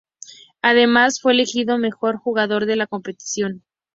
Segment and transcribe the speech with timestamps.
[0.63, 3.61] Además, fue elegido mejor jugador de la competición.